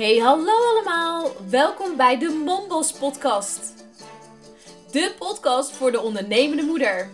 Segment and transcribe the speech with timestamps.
[0.00, 1.30] Hey, hallo allemaal.
[1.48, 3.74] Welkom bij de Mombos podcast.
[4.90, 7.10] De podcast voor de ondernemende moeder.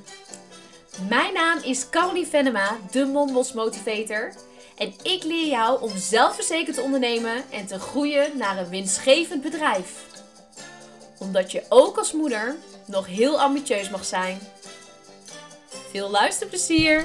[1.08, 4.32] Mijn naam is Caroline Venema, de Mombos motivator.
[4.76, 10.04] En ik leer jou om zelfverzekerd te ondernemen en te groeien naar een winstgevend bedrijf.
[11.18, 14.38] Omdat je ook als moeder nog heel ambitieus mag zijn.
[15.90, 17.04] Veel luisterplezier!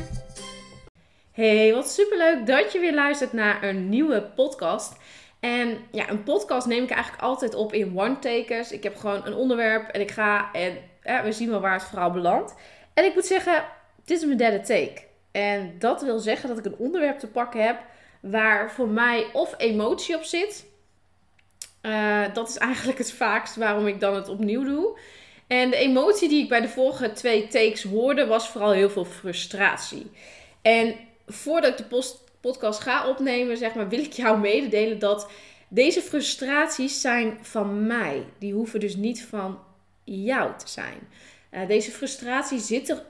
[1.31, 4.99] Hey, wat superleuk dat je weer luistert naar een nieuwe podcast.
[5.41, 8.71] En ja, een podcast neem ik eigenlijk altijd op in one-takers.
[8.71, 10.77] Ik heb gewoon een onderwerp en ik ga en
[11.23, 12.55] we zien wel waar het vooral belandt.
[12.93, 13.65] En ik moet zeggen,
[14.05, 15.01] dit is mijn derde take.
[15.31, 17.79] En dat wil zeggen dat ik een onderwerp te pakken heb
[18.19, 20.65] waar voor mij of emotie op zit.
[21.81, 24.99] Uh, dat is eigenlijk het vaakst waarom ik dan het opnieuw doe.
[25.47, 29.05] En de emotie die ik bij de vorige twee takes hoorde was vooral heel veel
[29.05, 30.11] frustratie.
[30.61, 30.95] En
[31.27, 35.29] voordat ik de post podcast ga opnemen, zeg maar, wil ik jou mededelen dat
[35.67, 38.25] deze frustraties zijn van mij.
[38.37, 39.59] Die hoeven dus niet van
[40.03, 41.09] jou te zijn.
[41.51, 43.03] Uh, deze frustratie zit er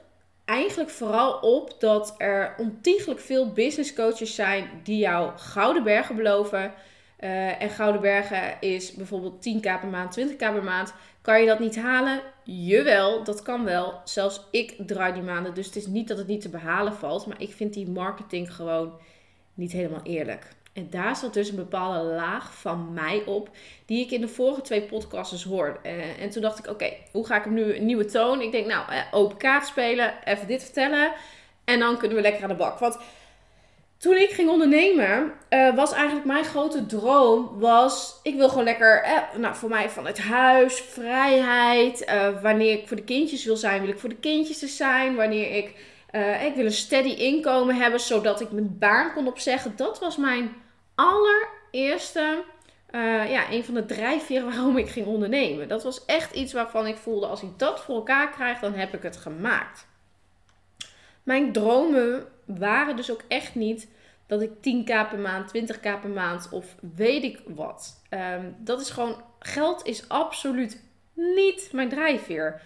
[0.44, 6.72] eigenlijk vooral op dat er ontiegelijk veel business coaches zijn die jou gouden bergen beloven.
[7.20, 10.94] Uh, en gouden bergen is bijvoorbeeld 10k per maand, 20k per maand.
[11.20, 12.20] Kan je dat niet halen?
[12.44, 14.00] Jawel, dat kan wel.
[14.04, 15.54] Zelfs ik draai die maanden.
[15.54, 17.26] Dus het is niet dat het niet te behalen valt.
[17.26, 18.92] Maar ik vind die marketing gewoon
[19.62, 20.46] niet helemaal eerlijk.
[20.72, 23.50] En daar zat dus een bepaalde laag van mij op,
[23.86, 25.78] die ik in de vorige twee podcasts hoorde.
[25.86, 28.40] Uh, en toen dacht ik, oké, hoe ga ik hem nu een nieuwe toon?
[28.40, 31.12] Ik denk, nou, uh, open kaart spelen, even dit vertellen.
[31.64, 32.78] En dan kunnen we lekker aan de bak.
[32.78, 32.98] Want
[33.96, 39.04] toen ik ging ondernemen, uh, was eigenlijk mijn grote droom, was, ik wil gewoon lekker,
[39.36, 42.12] nou, voor mij vanuit huis, vrijheid.
[42.42, 45.14] wanneer ik voor de kindjes wil zijn, wil ik voor de kindjes er zijn.
[45.14, 45.74] Wanneer ik
[46.12, 49.76] uh, ik wil een steady inkomen hebben, zodat ik mijn baan kon opzeggen.
[49.76, 50.54] Dat was mijn
[50.94, 52.44] allereerste,
[52.90, 55.68] uh, ja, een van de drijfveren waarom ik ging ondernemen.
[55.68, 58.94] Dat was echt iets waarvan ik voelde, als ik dat voor elkaar krijg, dan heb
[58.94, 59.86] ik het gemaakt.
[61.22, 63.88] Mijn dromen waren dus ook echt niet
[64.26, 68.02] dat ik 10k per maand, 20k per maand of weet ik wat.
[68.10, 70.82] Um, dat is gewoon, geld is absoluut
[71.14, 72.60] niet mijn drijfveer.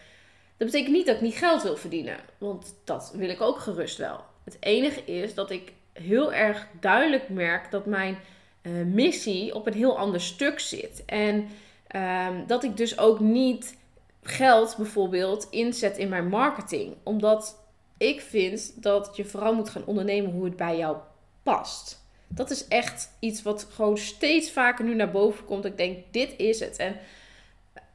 [0.56, 3.98] Dat betekent niet dat ik niet geld wil verdienen, want dat wil ik ook gerust
[3.98, 4.20] wel.
[4.44, 8.18] Het enige is dat ik heel erg duidelijk merk dat mijn
[8.62, 11.02] uh, missie op een heel ander stuk zit.
[11.06, 11.48] En
[11.96, 13.76] um, dat ik dus ook niet
[14.22, 17.58] geld bijvoorbeeld inzet in mijn marketing, omdat
[17.98, 20.96] ik vind dat je vooral moet gaan ondernemen hoe het bij jou
[21.42, 22.04] past.
[22.28, 25.64] Dat is echt iets wat gewoon steeds vaker nu naar boven komt.
[25.64, 26.76] Ik denk, dit is het.
[26.76, 26.96] En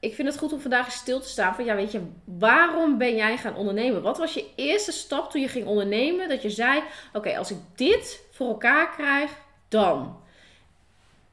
[0.02, 3.16] ik vind het goed om vandaag stil te staan van, ja, weet je, waarom ben
[3.16, 4.02] jij gaan ondernemen?
[4.02, 6.30] Wat was je eerste stap toen je ging ondernemen?
[6.30, 9.32] Dat je zei, oké, als ik dit voor elkaar krijg,
[9.68, 10.20] dan.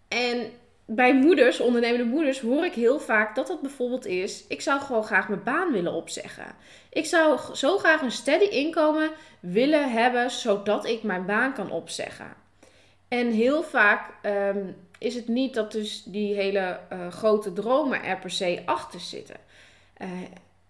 [0.09, 0.51] En
[0.85, 5.05] bij moeders, ondernemende moeders, hoor ik heel vaak dat dat bijvoorbeeld is: ik zou gewoon
[5.05, 6.55] graag mijn baan willen opzeggen.
[6.91, 12.35] Ik zou zo graag een steady inkomen willen hebben, zodat ik mijn baan kan opzeggen.
[13.09, 14.65] En heel vaak ehm,
[14.99, 19.37] is het niet dat dus die hele uh, grote dromen er per se achter zitten.
[19.99, 20.09] Uh,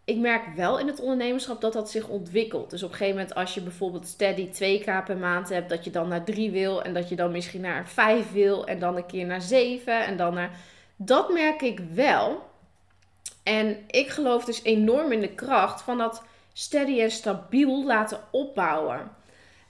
[0.04, 2.70] ik merk wel in het ondernemerschap dat dat zich ontwikkelt.
[2.70, 5.90] Dus op een gegeven moment als je bijvoorbeeld steady 2k per maand hebt, dat je
[5.90, 9.06] dan naar 3 wil en dat je dan misschien naar 5 wil en dan een
[9.06, 10.50] keer naar 7 en dan naar...
[10.96, 12.46] Dat merk ik wel.
[13.42, 16.22] En ik geloof dus enorm in de kracht van dat
[16.52, 19.10] steady en stabiel laten opbouwen.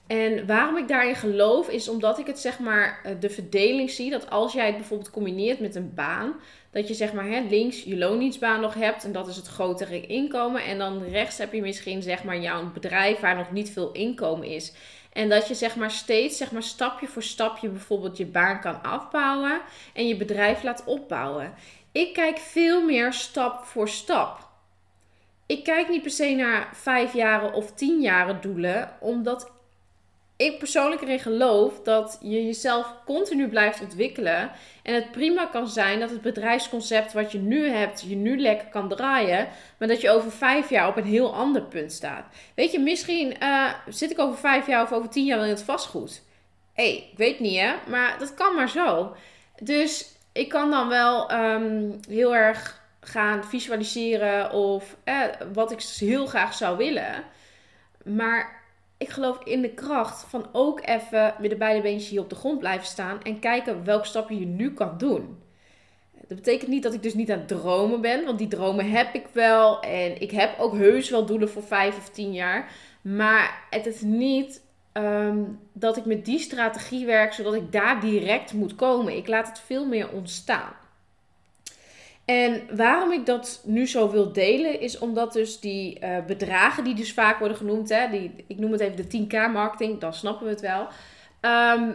[0.09, 4.09] En waarom ik daarin geloof is omdat ik het zeg maar eh, de verdeling zie
[4.09, 6.33] dat als jij het bijvoorbeeld combineert met een baan,
[6.71, 10.07] dat je zeg maar hè, links je loondienstbaan nog hebt en dat is het grotere
[10.07, 13.91] inkomen en dan rechts heb je misschien zeg maar jouw bedrijf waar nog niet veel
[13.91, 14.73] inkomen is.
[15.13, 18.83] En dat je zeg maar steeds zeg maar stapje voor stapje bijvoorbeeld je baan kan
[18.83, 19.61] afbouwen
[19.93, 21.53] en je bedrijf laat opbouwen.
[21.91, 24.47] Ik kijk veel meer stap voor stap.
[25.45, 29.57] Ik kijk niet per se naar vijf jaren of tien jaren doelen, omdat
[30.39, 34.51] ik persoonlijk erin geloof dat je jezelf continu blijft ontwikkelen.
[34.83, 38.67] En het prima kan zijn dat het bedrijfsconcept wat je nu hebt, je nu lekker
[38.67, 39.47] kan draaien.
[39.77, 42.25] Maar dat je over vijf jaar op een heel ander punt staat.
[42.55, 45.53] Weet je, misschien uh, zit ik over vijf jaar of over tien jaar wel in
[45.53, 46.21] het vastgoed.
[46.73, 49.15] Hé, hey, ik weet niet hè, maar dat kan maar zo.
[49.61, 56.25] Dus ik kan dan wel um, heel erg gaan visualiseren of eh, wat ik heel
[56.25, 57.23] graag zou willen.
[58.03, 58.58] Maar
[58.99, 62.35] ik geloof in de kracht van ook even met de beide beentjes hier op de
[62.35, 65.37] grond blijven staan en kijken welke stappen je nu kan doen.
[66.27, 69.13] Dat betekent niet dat ik dus niet aan het dromen ben, want die dromen heb
[69.13, 69.81] ik wel.
[69.81, 72.71] En ik heb ook heus wel doelen voor vijf of tien jaar.
[73.01, 74.61] Maar het is niet
[74.91, 75.43] ehm,
[75.73, 79.15] dat ik met die strategie werk, zodat ik daar direct moet komen.
[79.15, 80.73] Ik laat het veel meer ontstaan.
[82.29, 86.95] En waarom ik dat nu zo wil delen, is omdat dus die uh, bedragen die
[86.95, 90.45] dus vaak worden genoemd, hè, die, ik noem het even de 10k marketing, dan snappen
[90.45, 90.87] we het wel.
[91.39, 91.91] Ehm,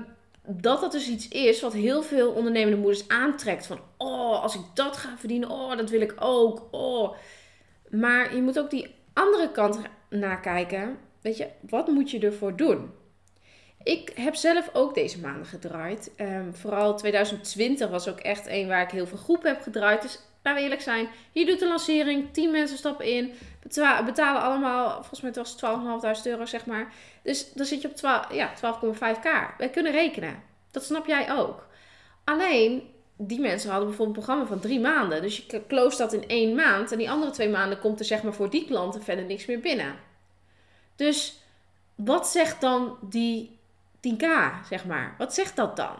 [0.47, 3.67] dat dat dus iets is wat heel veel ondernemende moeders aantrekt.
[3.67, 6.69] Van, oh, als ik dat ga verdienen, oh, dat wil ik ook.
[6.71, 7.17] Oh.
[7.91, 9.81] Maar je moet ook die andere kant
[10.11, 10.97] nakijken.
[11.21, 12.91] Weet je, wat moet je ervoor doen?
[13.85, 16.11] Ik heb zelf ook deze maanden gedraaid.
[16.21, 20.03] Um, vooral 2020 was ook echt een waar ik heel veel groepen heb gedraaid.
[20.03, 21.09] Dus laten we eerlijk zijn.
[21.33, 23.33] Je doet de lancering, 10 mensen stappen in.
[24.05, 26.93] Betalen allemaal, volgens mij het was 12.500 euro zeg maar.
[27.23, 29.57] Dus dan zit je op ja, 12,5k.
[29.59, 30.43] Wij kunnen rekenen.
[30.71, 31.67] Dat snap jij ook.
[32.25, 32.83] Alleen,
[33.17, 35.23] die mensen hadden bijvoorbeeld een programma van drie maanden.
[35.23, 36.93] Dus je close dat in één maand.
[36.93, 39.61] En die andere twee maanden komt er zeg maar voor die klanten verder niks meer
[39.61, 39.95] binnen.
[40.97, 41.39] Dus
[41.95, 43.54] wat zegt dan die
[44.09, 44.27] 10k,
[44.69, 45.15] zeg maar?
[45.19, 45.99] Wat zegt dat dan?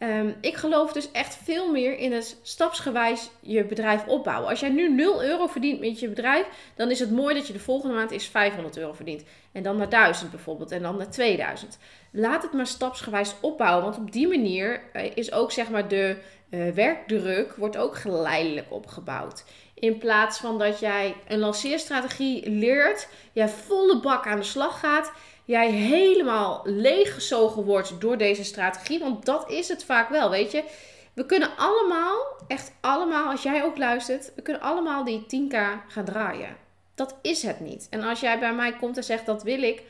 [0.00, 4.48] Ehm, ik geloof dus echt veel meer in het stapsgewijs je bedrijf opbouwen.
[4.48, 7.52] Als jij nu 0 euro verdient met je bedrijf, dan is het mooi dat je
[7.52, 9.24] de volgende maand eens 500 euro verdient.
[9.52, 11.78] En dan naar 1000 bijvoorbeeld en dan naar 2000.
[12.10, 16.16] Laat het maar stapsgewijs opbouwen, want op die manier eh, is ook zeg maar de
[16.50, 19.44] uh, werkdruk wordt ook geleidelijk opgebouwd.
[19.74, 25.12] In plaats van dat jij een lanceerstrategie leert, jij volle bak aan de slag gaat
[25.50, 28.98] jij helemaal leeggezogen wordt door deze strategie.
[28.98, 30.64] Want dat is het vaak wel, weet je.
[31.12, 35.56] We kunnen allemaal, echt allemaal, als jij ook luistert, we kunnen allemaal die 10k
[35.88, 36.56] gaan draaien.
[36.94, 37.86] Dat is het niet.
[37.90, 39.82] En als jij bij mij komt en zegt dat wil ik,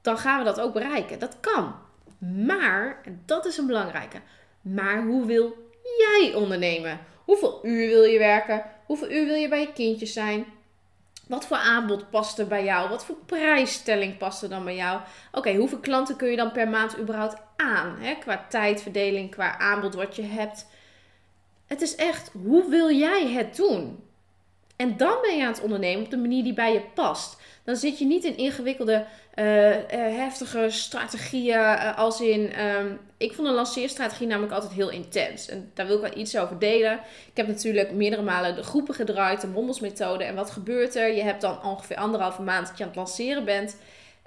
[0.00, 1.18] dan gaan we dat ook bereiken.
[1.18, 1.74] Dat kan.
[2.46, 4.20] Maar, en dat is een belangrijke,
[4.60, 5.67] maar hoe wil
[5.98, 7.00] jij ondernemen?
[7.24, 8.64] Hoeveel uur wil je werken?
[8.86, 10.46] Hoeveel uur wil je bij je kindjes zijn?
[11.28, 12.88] Wat voor aanbod past er bij jou?
[12.88, 15.00] Wat voor prijsstelling past er dan bij jou?
[15.32, 17.96] Oké, hoeveel klanten kun je dan per maand überhaupt aan?
[17.98, 18.14] Hè?
[18.14, 20.66] Qua tijdverdeling, qua aanbod wat je hebt.
[21.66, 24.02] Het is echt, hoe wil jij het doen?
[24.76, 27.37] En dan ben je aan het ondernemen op de manier die bij je past.
[27.68, 29.04] Dan zit je niet in ingewikkelde,
[29.34, 29.44] uh,
[30.16, 31.58] heftige strategieën.
[31.58, 32.86] Uh, als in, ehm,
[33.16, 35.48] ik vond een lanceerstrategie namelijk altijd heel intens.
[35.48, 36.92] En daar wil ik wel iets over delen.
[37.30, 40.24] Ik heb natuurlijk meerdere malen de groepen gedraaid, de mondelsmethode.
[40.24, 41.14] En wat gebeurt er?
[41.14, 43.76] Je hebt dan ongeveer anderhalve maand dat je aan het lanceren bent.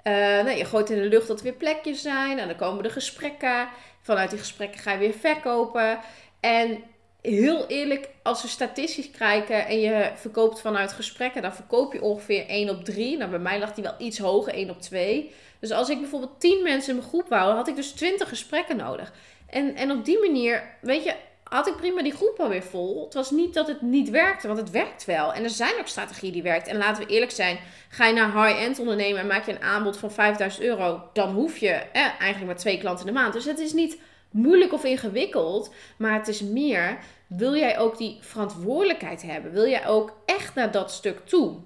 [0.04, 2.38] nou, je gooit in de lucht dat er weer plekjes zijn.
[2.38, 3.68] En dan komen de gesprekken.
[4.02, 5.98] Vanuit die gesprekken ga je weer verkopen.
[6.40, 6.84] En
[7.22, 12.46] heel eerlijk, als we statistisch kijken en je verkoopt vanuit gesprekken, dan verkoop je ongeveer
[12.46, 13.16] 1 op 3.
[13.16, 15.30] Nou, bij mij lag die wel iets hoger, 1 op 2.
[15.58, 18.76] Dus als ik bijvoorbeeld 10 mensen in mijn groep wou, had ik dus 20 gesprekken
[18.76, 19.12] nodig.
[19.46, 23.04] En, en op die manier, weet je, had ik prima die groep alweer vol.
[23.04, 25.32] Het was niet dat het niet werkte, want het werkt wel.
[25.32, 26.70] En er zijn ook strategieën die werken.
[26.70, 27.58] En laten we eerlijk zijn,
[27.88, 31.58] ga je naar high-end ondernemen en maak je een aanbod van 5000 euro, dan hoef
[31.58, 33.32] je eigenlijk maar twee klanten in de maand.
[33.32, 33.98] Dus het is niet
[34.32, 39.52] moeilijk of ingewikkeld, maar het is meer, wil jij ook die verantwoordelijkheid hebben?
[39.52, 41.56] Wil jij ook echt naar dat stuk toe?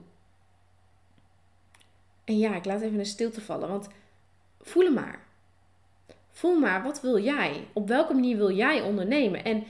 [2.25, 3.89] En ja, ik laat even een stilte vallen, want
[4.61, 5.25] voel maar.
[6.31, 7.69] Voel maar, wat wil jij?
[7.73, 9.45] Op welke manier wil jij ondernemen?
[9.45, 9.65] En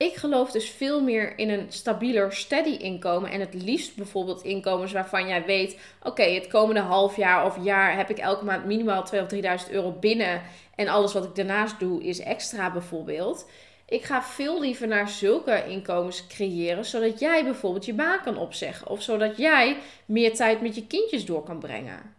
[0.00, 3.30] ik geloof dus veel meer in een stabieler, steady inkomen.
[3.30, 7.96] En het liefst bijvoorbeeld inkomens waarvan jij weet: oké, het komende half jaar of jaar
[7.96, 10.42] heb ik elke maand minimaal 2.000 of 3.000 euro binnen.
[10.74, 13.50] En alles wat ik daarnaast doe is extra bijvoorbeeld.
[13.86, 18.88] Ik ga veel liever naar zulke inkomens creëren, zodat jij bijvoorbeeld je baan kan opzeggen.
[18.88, 19.76] Of zodat jij
[20.06, 22.14] meer tijd met je kindjes door kan brengen.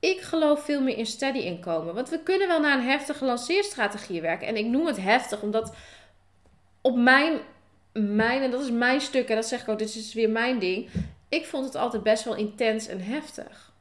[0.00, 1.94] Ik geloof veel meer in steady inkomen.
[1.94, 4.46] Want we kunnen wel naar een heftige lanceerstrategie werken.
[4.46, 5.74] En ik noem het heftig omdat
[6.82, 7.40] op mijn,
[7.92, 10.58] mijn, en dat is mijn stuk, en dat zeg ik ook, dit is weer mijn
[10.58, 10.88] ding.
[11.28, 13.72] Ik vond het altijd best wel intens en heftig.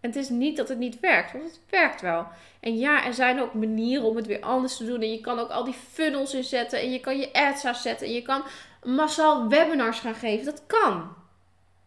[0.00, 2.26] En het is niet dat het niet werkt, want het werkt wel.
[2.60, 5.00] En ja, er zijn ook manieren om het weer anders te doen.
[5.00, 6.80] En je kan ook al die funnels inzetten.
[6.80, 8.06] En je kan je ads afzetten.
[8.06, 8.42] En je kan
[8.82, 10.44] massaal webinars gaan geven.
[10.44, 11.14] Dat kan.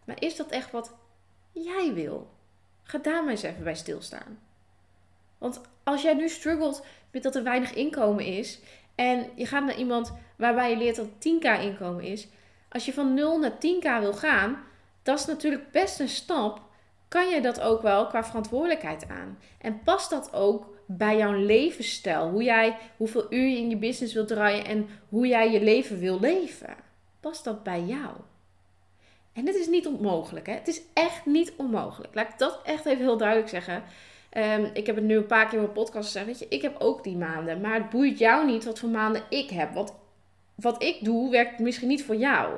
[0.05, 0.96] Maar is dat echt wat
[1.51, 2.29] jij wil?
[2.84, 4.39] Ga daar maar eens even bij stilstaan.
[5.38, 8.60] Want als jij nu struggelt met dat er weinig inkomen is.
[9.01, 12.27] En je gaat naar iemand waarbij je leert dat 10k inkomen is.
[12.70, 14.63] Als je van 0 naar 10k wil gaan,
[15.03, 16.62] dat is natuurlijk best een stap.
[17.08, 19.39] Kan je dat ook wel qua verantwoordelijkheid aan?
[19.58, 22.29] En past dat ook bij jouw levensstijl?
[22.29, 26.00] Hoe jij, hoeveel uur je in je business wilt draaien en hoe jij je leven
[26.00, 26.75] wil leven?
[27.20, 28.10] Past dat bij jou?
[29.34, 30.48] En het is niet onmogelijk.
[30.48, 30.53] Hè?
[30.53, 32.15] Het is echt niet onmogelijk.
[32.15, 33.84] Laat ik dat echt even heel duidelijk zeggen.
[34.31, 36.25] Ehm, ik heb het nu een paar keer in mijn podcast gezegd.
[36.25, 37.61] Weet je, ik heb ook die maanden.
[37.61, 39.73] Maar het boeit jou niet wat voor maanden ik heb.
[39.73, 39.93] Want
[40.55, 42.55] wat ik doe, werkt misschien niet voor jou.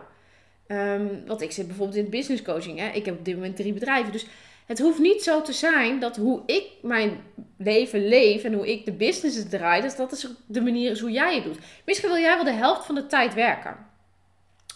[0.68, 2.80] Um, want ik zit bijvoorbeeld in business coaching.
[2.80, 2.90] Hè?
[2.90, 4.12] Ik heb op dit moment drie bedrijven.
[4.12, 4.26] Dus
[4.66, 7.24] Het hoeft niet zo te zijn dat hoe ik mijn
[7.58, 11.12] leven leef en hoe ik de business draai, dus dat is de manier is hoe
[11.12, 11.58] jij het doet.
[11.86, 13.78] Misschien wil jij wel de helft van de tijd werken.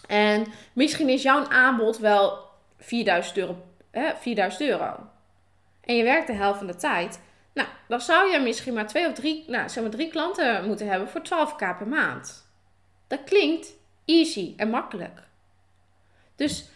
[0.06, 2.38] En misschien is jouw aanbod wel
[2.78, 3.56] 4000 euro,
[3.90, 4.96] hè, 4000 euro.
[5.88, 7.20] En je werkt de helft van de tijd.
[7.54, 10.88] Nou, dan zou je misschien maar twee of drie, nou, zeg maar drie klanten moeten
[10.88, 12.48] hebben voor 12k per maand.
[13.06, 13.72] Dat klinkt
[14.04, 15.22] easy en makkelijk.
[16.36, 16.68] Dus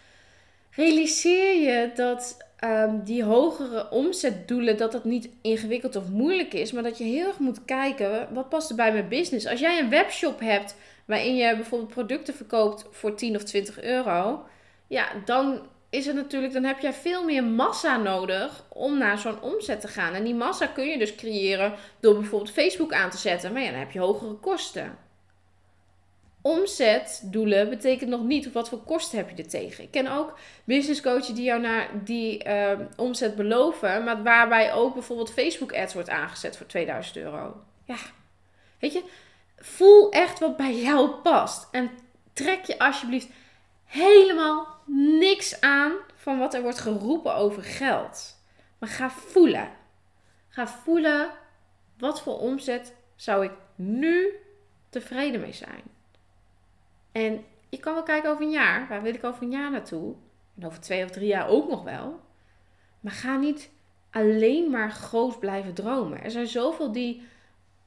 [0.70, 6.82] realiseer je dat um, die hogere omzetdoelen, dat dat niet ingewikkeld of moeilijk is, maar
[6.82, 9.46] dat je heel erg moet kijken, wat past er bij mijn business?
[9.46, 14.44] Als jij een webshop hebt waarin je bijvoorbeeld producten verkoopt voor 10 of 20 euro,
[14.86, 15.60] ja, dan
[15.92, 19.88] is het natuurlijk, dan heb jij veel meer massa nodig om naar zo'n omzet te
[19.88, 20.14] gaan.
[20.14, 23.70] En die massa kun je dus creëren door bijvoorbeeld Facebook aan te zetten, maar ja,
[23.70, 24.98] dan heb je hogere kosten
[26.42, 29.84] omzetdoelen betekent nog niet wat voor kosten heb je er tegen.
[29.84, 34.94] Ik ken ook business coaches die jou naar die uh, omzet beloven, maar waarbij ook
[34.94, 37.56] bijvoorbeeld Facebook ads wordt aangezet voor 2000 euro.
[37.84, 37.96] Ja,
[38.78, 39.02] weet je,
[39.56, 41.90] voel echt wat bij jou past en
[42.32, 43.28] trek je alsjeblieft
[43.84, 48.40] helemaal niks aan van wat er wordt geroepen over geld.
[48.78, 49.70] Maar ga voelen.
[50.48, 51.30] Ga voelen
[51.98, 54.36] wat voor omzet zou ik nu
[54.88, 55.82] tevreden mee zijn.
[57.12, 58.88] En je kan wel kijken over een jaar.
[58.88, 60.14] Waar wil ik over een jaar naartoe?
[60.56, 62.20] En over twee of drie jaar ook nog wel.
[63.00, 63.70] Maar ga niet
[64.10, 66.22] alleen maar groot blijven dromen.
[66.22, 67.22] Er zijn zoveel die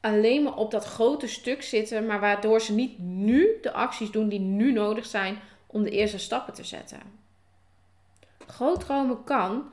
[0.02, 4.30] alleen maar op dat grote stuk zitten, maar waardoor ze niet nu de acties doen
[4.30, 5.40] die nu nodig zijn
[5.75, 7.00] om de eerste stappen te zetten.
[8.48, 9.70] Groot dromen kan,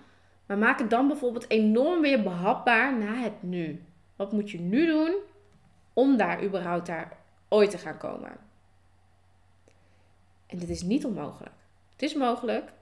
[0.47, 3.83] maar maak het dan bijvoorbeeld enorm weer behapbaar naar het nu.
[4.17, 5.15] Wat moet je nu doen
[5.93, 7.17] om daar überhaupt daar
[7.49, 8.33] ooit te gaan komen?
[10.47, 11.55] En dit is niet onmogelijk.
[11.93, 12.73] Het is mogelijk,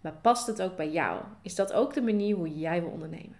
[0.00, 1.22] maar past het ook bij jou?
[1.42, 3.38] Is dat ook de manier hoe jij wil ondernemen?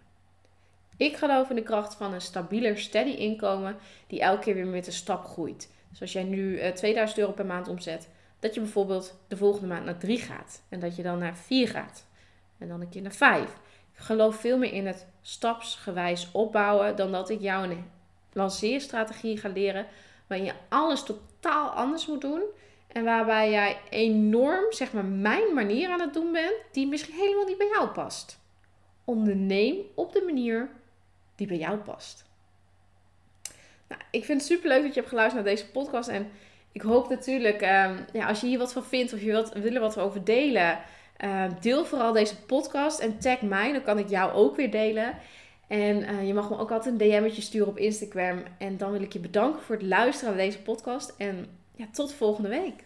[0.97, 3.77] Ik geloof in de kracht van een stabieler, steady inkomen
[4.07, 5.71] die elke keer weer met een stap groeit.
[5.91, 8.09] Dus als jij nu 2000 eh, euro per maand omzet,
[8.43, 10.63] dat je bijvoorbeeld de volgende maand naar 3 gaat.
[10.69, 12.07] En dat je dan naar 4 gaat.
[12.59, 13.43] En dan een keer naar 5.
[13.95, 17.91] Ik geloof veel meer in het stapsgewijs opbouwen dan dat ik jou een
[18.33, 19.87] lanceerstrategie ga leren
[20.27, 22.43] waarin je alles totaal anders moet doen
[22.89, 27.47] en waarbij jij enorm, zeg maar, mijn manier aan het doen bent, die misschien helemaal
[27.47, 28.39] niet bij jou past.
[29.05, 30.71] Onderneem op de manier
[31.35, 32.25] die bij jou past.
[33.89, 36.09] Nou, ik vind het super leuk dat je hebt geluisterd naar deze podcast.
[36.09, 36.31] En
[36.73, 39.81] ik hoop natuurlijk, ehm, ja, als je hier wat van vindt of je wilt, willen
[39.81, 40.79] wat over delen,
[41.25, 43.73] uh, deel vooral deze podcast en tag mij.
[43.73, 45.15] Dan kan ik jou ook weer delen.
[45.69, 48.43] En uh, je mag me ook altijd een DM'tje sturen op Instagram.
[48.59, 51.15] En dan wil ik je bedanken voor het luisteren naar deze podcast.
[51.17, 52.85] En ja, tot volgende week.